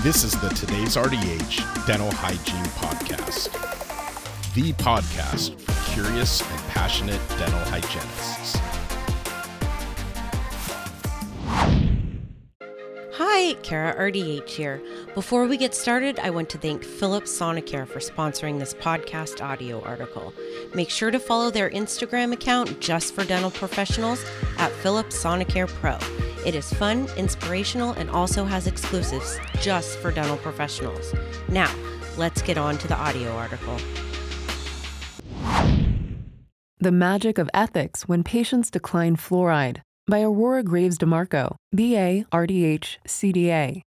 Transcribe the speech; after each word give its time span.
This 0.00 0.22
is 0.22 0.32
the 0.40 0.48
Today's 0.50 0.96
RDH 0.96 1.86
Dental 1.86 2.10
Hygiene 2.12 2.64
Podcast, 2.76 3.50
the 4.54 4.72
podcast 4.74 5.60
for 5.60 5.92
curious 5.92 6.40
and 6.42 6.60
passionate 6.68 7.20
dental 7.30 7.58
hygienists. 7.70 8.56
Hi, 13.14 13.54
Kara 13.62 13.96
RDH 13.96 14.48
here. 14.48 14.80
Before 15.14 15.46
we 15.46 15.56
get 15.56 15.74
started, 15.74 16.20
I 16.20 16.30
want 16.30 16.50
to 16.50 16.58
thank 16.58 16.84
Philips 16.84 17.32
Sonicare 17.36 17.88
for 17.88 17.98
sponsoring 17.98 18.60
this 18.60 18.74
podcast 18.74 19.44
audio 19.44 19.82
article. 19.82 20.32
Make 20.74 20.90
sure 20.90 21.10
to 21.10 21.18
follow 21.18 21.50
their 21.50 21.70
Instagram 21.70 22.32
account 22.32 22.80
just 22.80 23.14
for 23.14 23.24
dental 23.24 23.50
professionals 23.50 24.24
at 24.58 24.70
Philips 24.72 25.16
Sonicare 25.16 25.66
Pro. 25.68 25.98
It 26.46 26.54
is 26.54 26.72
fun, 26.72 27.08
inspirational, 27.16 27.90
and 27.94 28.08
also 28.08 28.44
has 28.44 28.68
exclusives 28.68 29.36
just 29.60 29.98
for 29.98 30.12
dental 30.12 30.36
professionals. 30.36 31.12
Now, 31.48 31.74
let's 32.16 32.40
get 32.40 32.56
on 32.56 32.78
to 32.78 32.86
the 32.86 32.94
audio 32.94 33.32
article. 33.32 33.76
The 36.78 36.92
Magic 36.92 37.38
of 37.38 37.50
Ethics 37.52 38.06
When 38.06 38.22
Patients 38.22 38.70
Decline 38.70 39.16
Fluoride 39.16 39.80
by 40.06 40.22
Aurora 40.22 40.62
Graves 40.62 40.98
DeMarco, 40.98 41.56
BA, 41.72 42.26
RDH, 42.30 42.98
CDA. 43.08 43.80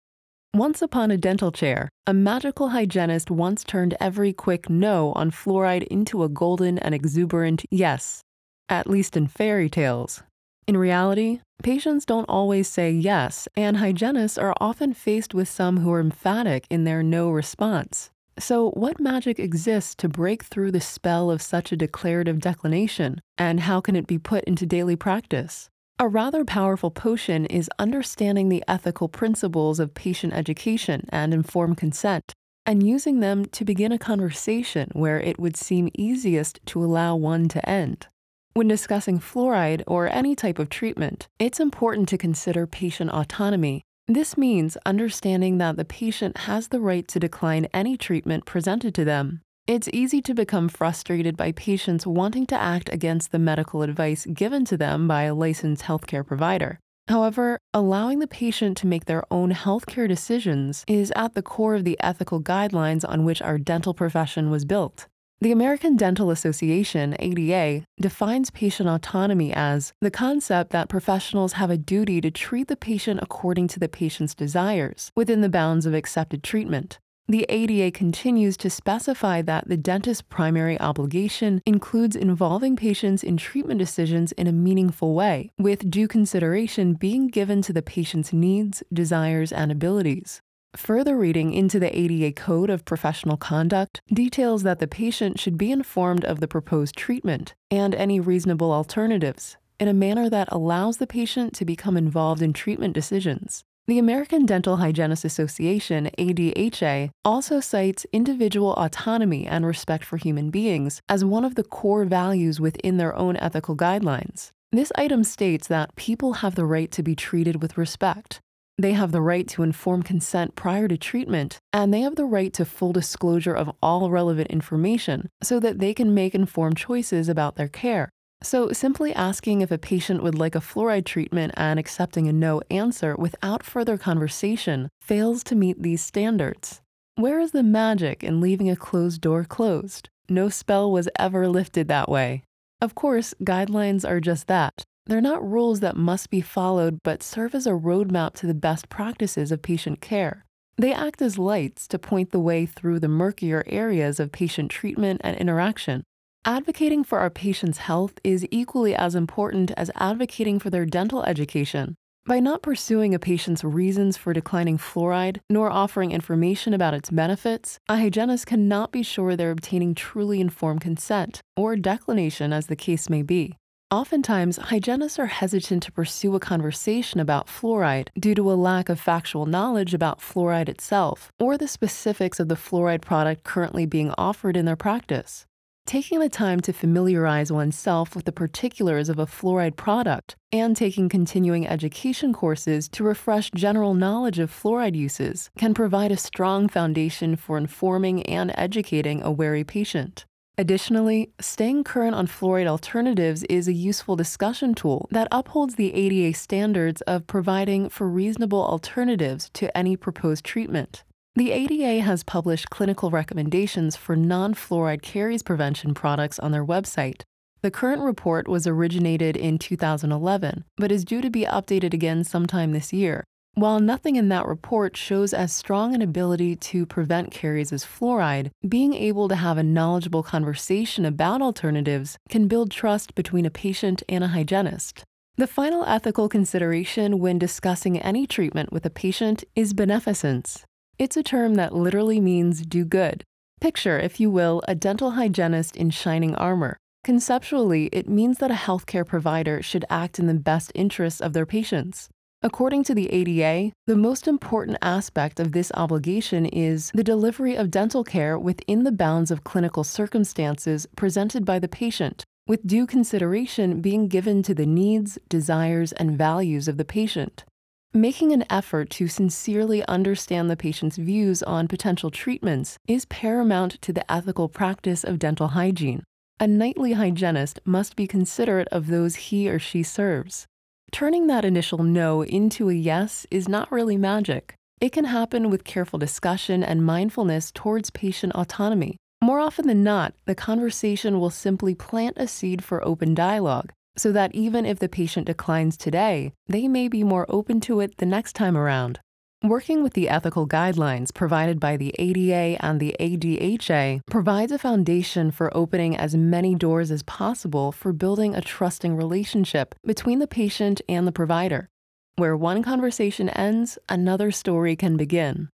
Once 0.52 0.82
upon 0.82 1.12
a 1.12 1.16
dental 1.16 1.52
chair, 1.52 1.88
a 2.08 2.12
magical 2.12 2.70
hygienist 2.70 3.30
once 3.30 3.62
turned 3.62 3.94
every 4.00 4.32
quick 4.32 4.68
no 4.68 5.12
on 5.12 5.30
fluoride 5.30 5.86
into 5.86 6.24
a 6.24 6.28
golden 6.28 6.76
and 6.78 6.92
exuberant 6.92 7.64
yes, 7.70 8.20
at 8.68 8.88
least 8.88 9.16
in 9.16 9.28
fairy 9.28 9.70
tales. 9.70 10.24
In 10.68 10.76
reality, 10.76 11.40
patients 11.62 12.04
don't 12.04 12.28
always 12.28 12.68
say 12.68 12.90
yes, 12.90 13.48
and 13.56 13.78
hygienists 13.78 14.36
are 14.36 14.52
often 14.60 14.92
faced 14.92 15.32
with 15.32 15.48
some 15.48 15.78
who 15.78 15.90
are 15.90 15.98
emphatic 15.98 16.66
in 16.68 16.84
their 16.84 17.02
no 17.02 17.30
response. 17.30 18.10
So, 18.38 18.72
what 18.72 19.00
magic 19.00 19.38
exists 19.38 19.94
to 19.94 20.10
break 20.10 20.42
through 20.42 20.72
the 20.72 20.82
spell 20.82 21.30
of 21.30 21.40
such 21.40 21.72
a 21.72 21.76
declarative 21.76 22.40
declination, 22.40 23.22
and 23.38 23.60
how 23.60 23.80
can 23.80 23.96
it 23.96 24.06
be 24.06 24.18
put 24.18 24.44
into 24.44 24.66
daily 24.66 24.94
practice? 24.94 25.70
A 25.98 26.06
rather 26.06 26.44
powerful 26.44 26.90
potion 26.90 27.46
is 27.46 27.70
understanding 27.78 28.50
the 28.50 28.62
ethical 28.68 29.08
principles 29.08 29.80
of 29.80 29.94
patient 29.94 30.34
education 30.34 31.08
and 31.08 31.32
informed 31.32 31.78
consent, 31.78 32.34
and 32.66 32.86
using 32.86 33.20
them 33.20 33.46
to 33.46 33.64
begin 33.64 33.90
a 33.90 33.98
conversation 33.98 34.90
where 34.92 35.18
it 35.18 35.40
would 35.40 35.56
seem 35.56 35.88
easiest 35.94 36.60
to 36.66 36.84
allow 36.84 37.16
one 37.16 37.48
to 37.48 37.66
end. 37.66 38.08
When 38.54 38.66
discussing 38.66 39.20
fluoride 39.20 39.84
or 39.86 40.08
any 40.08 40.34
type 40.34 40.58
of 40.58 40.68
treatment, 40.68 41.28
it's 41.38 41.60
important 41.60 42.08
to 42.08 42.18
consider 42.18 42.66
patient 42.66 43.10
autonomy. 43.10 43.82
This 44.08 44.36
means 44.36 44.76
understanding 44.84 45.58
that 45.58 45.76
the 45.76 45.84
patient 45.84 46.38
has 46.38 46.68
the 46.68 46.80
right 46.80 47.06
to 47.08 47.20
decline 47.20 47.68
any 47.72 47.96
treatment 47.96 48.46
presented 48.46 48.94
to 48.96 49.04
them. 49.04 49.42
It's 49.68 49.88
easy 49.92 50.22
to 50.22 50.34
become 50.34 50.68
frustrated 50.68 51.36
by 51.36 51.52
patients 51.52 52.06
wanting 52.06 52.46
to 52.46 52.58
act 52.58 52.88
against 52.92 53.32
the 53.32 53.38
medical 53.38 53.82
advice 53.82 54.26
given 54.26 54.64
to 54.64 54.78
them 54.78 55.06
by 55.06 55.24
a 55.24 55.34
licensed 55.34 55.84
healthcare 55.84 56.26
provider. 56.26 56.80
However, 57.08 57.58
allowing 57.72 58.18
the 58.18 58.26
patient 58.26 58.76
to 58.78 58.86
make 58.86 59.04
their 59.04 59.24
own 59.30 59.52
healthcare 59.52 60.08
decisions 60.08 60.84
is 60.88 61.12
at 61.14 61.34
the 61.34 61.42
core 61.42 61.74
of 61.74 61.84
the 61.84 61.98
ethical 62.00 62.40
guidelines 62.40 63.06
on 63.06 63.24
which 63.24 63.40
our 63.40 63.58
dental 63.58 63.94
profession 63.94 64.50
was 64.50 64.64
built. 64.64 65.06
The 65.40 65.52
American 65.52 65.96
Dental 65.96 66.32
Association, 66.32 67.14
ADA, 67.20 67.84
defines 68.00 68.50
patient 68.50 68.88
autonomy 68.88 69.52
as 69.52 69.92
the 70.00 70.10
concept 70.10 70.72
that 70.72 70.88
professionals 70.88 71.52
have 71.52 71.70
a 71.70 71.78
duty 71.78 72.20
to 72.22 72.30
treat 72.32 72.66
the 72.66 72.76
patient 72.76 73.20
according 73.22 73.68
to 73.68 73.78
the 73.78 73.88
patient's 73.88 74.34
desires 74.34 75.12
within 75.14 75.40
the 75.40 75.48
bounds 75.48 75.86
of 75.86 75.94
accepted 75.94 76.42
treatment. 76.42 76.98
The 77.28 77.46
ADA 77.48 77.92
continues 77.92 78.56
to 78.56 78.68
specify 78.68 79.40
that 79.42 79.68
the 79.68 79.76
dentist's 79.76 80.22
primary 80.22 80.80
obligation 80.80 81.62
includes 81.64 82.16
involving 82.16 82.74
patients 82.74 83.22
in 83.22 83.36
treatment 83.36 83.78
decisions 83.78 84.32
in 84.32 84.48
a 84.48 84.52
meaningful 84.52 85.14
way, 85.14 85.52
with 85.56 85.88
due 85.88 86.08
consideration 86.08 86.94
being 86.94 87.28
given 87.28 87.62
to 87.62 87.72
the 87.72 87.82
patient's 87.82 88.32
needs, 88.32 88.82
desires, 88.92 89.52
and 89.52 89.70
abilities. 89.70 90.42
Further 90.76 91.16
reading 91.16 91.54
into 91.54 91.80
the 91.80 91.96
ADA 91.98 92.32
Code 92.32 92.68
of 92.68 92.84
Professional 92.84 93.36
Conduct 93.36 94.02
details 94.12 94.62
that 94.64 94.78
the 94.78 94.86
patient 94.86 95.40
should 95.40 95.56
be 95.56 95.72
informed 95.72 96.24
of 96.24 96.40
the 96.40 96.48
proposed 96.48 96.94
treatment 96.94 97.54
and 97.70 97.94
any 97.94 98.20
reasonable 98.20 98.70
alternatives 98.70 99.56
in 99.80 99.88
a 99.88 99.94
manner 99.94 100.28
that 100.28 100.48
allows 100.52 100.98
the 100.98 101.06
patient 101.06 101.54
to 101.54 101.64
become 101.64 101.96
involved 101.96 102.42
in 102.42 102.52
treatment 102.52 102.92
decisions. 102.92 103.64
The 103.86 103.98
American 103.98 104.44
Dental 104.44 104.76
Hygienists 104.76 105.24
Association, 105.24 106.10
ADHA, 106.18 107.10
also 107.24 107.60
cites 107.60 108.04
individual 108.12 108.74
autonomy 108.74 109.46
and 109.46 109.64
respect 109.64 110.04
for 110.04 110.18
human 110.18 110.50
beings 110.50 111.00
as 111.08 111.24
one 111.24 111.44
of 111.44 111.54
the 111.54 111.64
core 111.64 112.04
values 112.04 112.60
within 112.60 112.98
their 112.98 113.16
own 113.16 113.38
ethical 113.38 113.74
guidelines. 113.74 114.50
This 114.70 114.92
item 114.96 115.24
states 115.24 115.66
that 115.68 115.96
people 115.96 116.34
have 116.34 116.54
the 116.54 116.66
right 116.66 116.90
to 116.90 117.02
be 117.02 117.16
treated 117.16 117.62
with 117.62 117.78
respect. 117.78 118.42
They 118.80 118.92
have 118.92 119.10
the 119.10 119.20
right 119.20 119.48
to 119.48 119.64
informed 119.64 120.04
consent 120.04 120.54
prior 120.54 120.86
to 120.86 120.96
treatment, 120.96 121.58
and 121.72 121.92
they 121.92 122.02
have 122.02 122.14
the 122.14 122.24
right 122.24 122.52
to 122.52 122.64
full 122.64 122.92
disclosure 122.92 123.54
of 123.54 123.74
all 123.82 124.08
relevant 124.08 124.52
information 124.52 125.28
so 125.42 125.58
that 125.58 125.80
they 125.80 125.92
can 125.92 126.14
make 126.14 126.32
informed 126.32 126.76
choices 126.76 127.28
about 127.28 127.56
their 127.56 127.66
care. 127.66 128.08
So, 128.40 128.70
simply 128.70 129.12
asking 129.12 129.62
if 129.62 129.72
a 129.72 129.78
patient 129.78 130.22
would 130.22 130.36
like 130.36 130.54
a 130.54 130.60
fluoride 130.60 131.06
treatment 131.06 131.54
and 131.56 131.80
accepting 131.80 132.28
a 132.28 132.32
no 132.32 132.62
answer 132.70 133.16
without 133.16 133.64
further 133.64 133.98
conversation 133.98 134.88
fails 135.02 135.42
to 135.44 135.56
meet 135.56 135.82
these 135.82 136.04
standards. 136.04 136.80
Where 137.16 137.40
is 137.40 137.50
the 137.50 137.64
magic 137.64 138.22
in 138.22 138.40
leaving 138.40 138.70
a 138.70 138.76
closed 138.76 139.20
door 139.20 139.42
closed? 139.42 140.08
No 140.28 140.48
spell 140.48 140.92
was 140.92 141.08
ever 141.18 141.48
lifted 141.48 141.88
that 141.88 142.08
way. 142.08 142.44
Of 142.80 142.94
course, 142.94 143.34
guidelines 143.42 144.08
are 144.08 144.20
just 144.20 144.46
that. 144.46 144.84
They're 145.08 145.22
not 145.22 145.50
rules 145.50 145.80
that 145.80 145.96
must 145.96 146.28
be 146.28 146.42
followed, 146.42 146.98
but 147.02 147.22
serve 147.22 147.54
as 147.54 147.66
a 147.66 147.70
roadmap 147.70 148.34
to 148.34 148.46
the 148.46 148.52
best 148.52 148.90
practices 148.90 149.50
of 149.50 149.62
patient 149.62 150.02
care. 150.02 150.44
They 150.76 150.92
act 150.92 151.22
as 151.22 151.38
lights 151.38 151.88
to 151.88 151.98
point 151.98 152.30
the 152.30 152.38
way 152.38 152.66
through 152.66 153.00
the 153.00 153.08
murkier 153.08 153.64
areas 153.66 154.20
of 154.20 154.32
patient 154.32 154.70
treatment 154.70 155.22
and 155.24 155.34
interaction. 155.38 156.04
Advocating 156.44 157.04
for 157.04 157.18
our 157.18 157.30
patients' 157.30 157.78
health 157.78 158.20
is 158.22 158.46
equally 158.50 158.94
as 158.94 159.14
important 159.14 159.70
as 159.78 159.90
advocating 159.96 160.58
for 160.58 160.68
their 160.68 160.84
dental 160.84 161.24
education. 161.24 161.94
By 162.26 162.40
not 162.40 162.62
pursuing 162.62 163.14
a 163.14 163.18
patient's 163.18 163.64
reasons 163.64 164.18
for 164.18 164.34
declining 164.34 164.76
fluoride, 164.76 165.40
nor 165.48 165.70
offering 165.70 166.12
information 166.12 166.74
about 166.74 166.92
its 166.92 167.08
benefits, 167.10 167.78
a 167.88 167.96
hygienist 167.96 168.46
cannot 168.46 168.92
be 168.92 169.02
sure 169.02 169.34
they're 169.34 169.50
obtaining 169.50 169.94
truly 169.94 170.38
informed 170.38 170.82
consent, 170.82 171.40
or 171.56 171.76
declination 171.76 172.52
as 172.52 172.66
the 172.66 172.76
case 172.76 173.08
may 173.08 173.22
be. 173.22 173.56
Oftentimes, 173.90 174.58
hygienists 174.58 175.18
are 175.18 175.24
hesitant 175.24 175.82
to 175.84 175.92
pursue 175.92 176.34
a 176.34 176.40
conversation 176.40 177.20
about 177.20 177.46
fluoride 177.46 178.08
due 178.20 178.34
to 178.34 178.52
a 178.52 178.52
lack 178.52 178.90
of 178.90 179.00
factual 179.00 179.46
knowledge 179.46 179.94
about 179.94 180.20
fluoride 180.20 180.68
itself 180.68 181.32
or 181.40 181.56
the 181.56 181.66
specifics 181.66 182.38
of 182.38 182.48
the 182.48 182.54
fluoride 182.54 183.00
product 183.00 183.44
currently 183.44 183.86
being 183.86 184.12
offered 184.18 184.58
in 184.58 184.66
their 184.66 184.76
practice. 184.76 185.46
Taking 185.86 186.20
the 186.20 186.28
time 186.28 186.60
to 186.60 186.72
familiarize 186.74 187.50
oneself 187.50 188.14
with 188.14 188.26
the 188.26 188.32
particulars 188.32 189.08
of 189.08 189.18
a 189.18 189.24
fluoride 189.24 189.76
product 189.76 190.36
and 190.52 190.76
taking 190.76 191.08
continuing 191.08 191.66
education 191.66 192.34
courses 192.34 192.90
to 192.90 193.02
refresh 193.02 193.50
general 193.52 193.94
knowledge 193.94 194.38
of 194.38 194.50
fluoride 194.50 194.96
uses 194.96 195.48
can 195.56 195.72
provide 195.72 196.12
a 196.12 196.18
strong 196.18 196.68
foundation 196.68 197.36
for 197.36 197.56
informing 197.56 198.22
and 198.24 198.52
educating 198.54 199.22
a 199.22 199.32
wary 199.32 199.64
patient. 199.64 200.26
Additionally, 200.60 201.30
staying 201.40 201.84
current 201.84 202.16
on 202.16 202.26
fluoride 202.26 202.66
alternatives 202.66 203.44
is 203.44 203.68
a 203.68 203.72
useful 203.72 204.16
discussion 204.16 204.74
tool 204.74 205.08
that 205.12 205.28
upholds 205.30 205.76
the 205.76 205.94
ADA 205.94 206.36
standards 206.36 207.00
of 207.02 207.28
providing 207.28 207.88
for 207.88 208.08
reasonable 208.08 208.64
alternatives 208.64 209.50
to 209.54 209.74
any 209.78 209.96
proposed 209.96 210.44
treatment. 210.44 211.04
The 211.36 211.52
ADA 211.52 212.02
has 212.02 212.24
published 212.24 212.70
clinical 212.70 213.12
recommendations 213.12 213.94
for 213.94 214.16
non 214.16 214.52
fluoride 214.52 215.00
caries 215.00 215.44
prevention 215.44 215.94
products 215.94 216.40
on 216.40 216.50
their 216.50 216.66
website. 216.66 217.22
The 217.62 217.70
current 217.70 218.02
report 218.02 218.48
was 218.48 218.66
originated 218.66 219.36
in 219.36 219.58
2011, 219.58 220.64
but 220.76 220.90
is 220.90 221.04
due 221.04 221.20
to 221.20 221.30
be 221.30 221.44
updated 221.44 221.94
again 221.94 222.24
sometime 222.24 222.72
this 222.72 222.92
year. 222.92 223.22
While 223.58 223.80
nothing 223.80 224.14
in 224.14 224.28
that 224.28 224.46
report 224.46 224.96
shows 224.96 225.34
as 225.34 225.52
strong 225.52 225.92
an 225.92 226.00
ability 226.00 226.54
to 226.70 226.86
prevent 226.86 227.32
caries 227.32 227.72
as 227.72 227.84
fluoride, 227.84 228.52
being 228.68 228.94
able 228.94 229.26
to 229.28 229.34
have 229.34 229.58
a 229.58 229.64
knowledgeable 229.64 230.22
conversation 230.22 231.04
about 231.04 231.42
alternatives 231.42 232.16
can 232.28 232.46
build 232.46 232.70
trust 232.70 233.16
between 233.16 233.44
a 233.44 233.50
patient 233.50 234.04
and 234.08 234.22
a 234.22 234.28
hygienist. 234.28 235.02
The 235.38 235.48
final 235.48 235.84
ethical 235.86 236.28
consideration 236.28 237.18
when 237.18 237.36
discussing 237.36 237.98
any 237.98 238.28
treatment 238.28 238.72
with 238.72 238.86
a 238.86 238.90
patient 238.90 239.42
is 239.56 239.74
beneficence. 239.74 240.64
It's 240.96 241.16
a 241.16 241.24
term 241.24 241.56
that 241.56 241.74
literally 241.74 242.20
means 242.20 242.64
do 242.64 242.84
good. 242.84 243.24
Picture, 243.60 243.98
if 243.98 244.20
you 244.20 244.30
will, 244.30 244.62
a 244.68 244.76
dental 244.76 245.10
hygienist 245.10 245.74
in 245.74 245.90
shining 245.90 246.36
armor. 246.36 246.76
Conceptually, 247.02 247.86
it 247.86 248.08
means 248.08 248.38
that 248.38 248.52
a 248.52 248.54
healthcare 248.54 249.04
provider 249.04 249.62
should 249.62 249.84
act 249.90 250.20
in 250.20 250.28
the 250.28 250.34
best 250.34 250.70
interests 250.76 251.20
of 251.20 251.32
their 251.32 251.46
patients. 251.46 252.08
According 252.40 252.84
to 252.84 252.94
the 252.94 253.10
ADA, 253.10 253.72
the 253.88 253.96
most 253.96 254.28
important 254.28 254.78
aspect 254.80 255.40
of 255.40 255.50
this 255.50 255.72
obligation 255.74 256.46
is 256.46 256.92
the 256.94 257.02
delivery 257.02 257.56
of 257.56 257.68
dental 257.68 258.04
care 258.04 258.38
within 258.38 258.84
the 258.84 258.92
bounds 258.92 259.32
of 259.32 259.42
clinical 259.42 259.82
circumstances 259.82 260.86
presented 260.94 261.44
by 261.44 261.58
the 261.58 261.66
patient, 261.66 262.22
with 262.46 262.64
due 262.64 262.86
consideration 262.86 263.80
being 263.80 264.06
given 264.06 264.44
to 264.44 264.54
the 264.54 264.66
needs, 264.66 265.18
desires, 265.28 265.90
and 265.92 266.16
values 266.16 266.68
of 266.68 266.76
the 266.76 266.84
patient. 266.84 267.44
Making 267.92 268.30
an 268.30 268.44
effort 268.48 268.88
to 268.90 269.08
sincerely 269.08 269.84
understand 269.86 270.48
the 270.48 270.56
patient's 270.56 270.96
views 270.96 271.42
on 271.42 271.66
potential 271.66 272.10
treatments 272.10 272.78
is 272.86 273.04
paramount 273.06 273.82
to 273.82 273.92
the 273.92 274.08
ethical 274.10 274.48
practice 274.48 275.02
of 275.02 275.18
dental 275.18 275.48
hygiene. 275.48 276.04
A 276.38 276.46
knightly 276.46 276.92
hygienist 276.92 277.58
must 277.64 277.96
be 277.96 278.06
considerate 278.06 278.68
of 278.68 278.86
those 278.86 279.16
he 279.16 279.50
or 279.50 279.58
she 279.58 279.82
serves. 279.82 280.46
Turning 280.90 281.26
that 281.26 281.44
initial 281.44 281.82
no 281.82 282.22
into 282.22 282.70
a 282.70 282.74
yes 282.74 283.26
is 283.30 283.48
not 283.48 283.70
really 283.70 283.96
magic. 283.96 284.54
It 284.80 284.90
can 284.92 285.04
happen 285.04 285.50
with 285.50 285.64
careful 285.64 285.98
discussion 285.98 286.64
and 286.64 286.84
mindfulness 286.84 287.50
towards 287.52 287.90
patient 287.90 288.34
autonomy. 288.34 288.96
More 289.20 289.40
often 289.40 289.66
than 289.66 289.82
not, 289.82 290.14
the 290.24 290.34
conversation 290.34 291.20
will 291.20 291.30
simply 291.30 291.74
plant 291.74 292.16
a 292.16 292.26
seed 292.26 292.64
for 292.64 292.84
open 292.86 293.14
dialogue, 293.14 293.72
so 293.96 294.12
that 294.12 294.34
even 294.34 294.64
if 294.64 294.78
the 294.78 294.88
patient 294.88 295.26
declines 295.26 295.76
today, 295.76 296.32
they 296.46 296.68
may 296.68 296.88
be 296.88 297.04
more 297.04 297.26
open 297.28 297.60
to 297.62 297.80
it 297.80 297.98
the 297.98 298.06
next 298.06 298.34
time 298.34 298.56
around. 298.56 299.00
Working 299.44 299.84
with 299.84 299.92
the 299.92 300.08
ethical 300.08 300.48
guidelines 300.48 301.14
provided 301.14 301.60
by 301.60 301.76
the 301.76 301.94
ADA 301.96 302.56
and 302.60 302.80
the 302.80 302.96
ADHA 302.98 304.00
provides 304.10 304.50
a 304.50 304.58
foundation 304.58 305.30
for 305.30 305.56
opening 305.56 305.96
as 305.96 306.16
many 306.16 306.56
doors 306.56 306.90
as 306.90 307.04
possible 307.04 307.70
for 307.70 307.92
building 307.92 308.34
a 308.34 308.40
trusting 308.40 308.96
relationship 308.96 309.76
between 309.86 310.18
the 310.18 310.26
patient 310.26 310.80
and 310.88 311.06
the 311.06 311.12
provider. 311.12 311.68
Where 312.16 312.36
one 312.36 312.64
conversation 312.64 313.28
ends, 313.28 313.78
another 313.88 314.32
story 314.32 314.74
can 314.74 314.96
begin. 314.96 315.50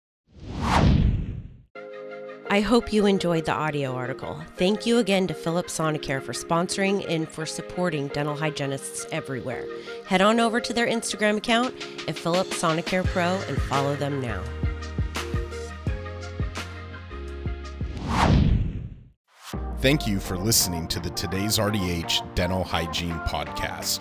I 2.51 2.61
hope 2.63 2.95
you 2.95 3.05
enjoyed 3.05 3.45
the 3.45 3.53
audio 3.53 3.95
article. 3.95 4.41
Thank 4.57 4.87
you 4.87 4.97
again 4.99 5.27
to 5.27 5.35
Philips 5.35 5.77
Sonicare 5.77 6.23
for 6.23 6.33
sponsoring 6.33 7.05
and 7.07 7.29
for 7.29 7.45
supporting 7.45 8.09
dental 8.09 8.35
hygienists 8.35 9.07
everywhere. 9.13 9.67
Head 10.07 10.23
on 10.23 10.41
over 10.41 10.59
to 10.59 10.73
their 10.73 10.87
Instagram 10.87 11.37
account 11.37 11.75
at 12.09 12.17
Philips 12.19 12.61
Sonicare 12.63 13.05
Pro 13.05 13.39
and 13.49 13.61
follow 13.63 13.97
them 13.97 14.23
now. 14.23 14.43
Thank 19.81 20.07
you 20.07 20.19
for 20.19 20.39
listening 20.39 20.89
to 20.89 21.01
the 21.01 21.11
Today's 21.11 21.59
RDH 21.59 22.35
Dental 22.35 22.65
Hygiene 22.65 23.19
Podcast. 23.27 24.01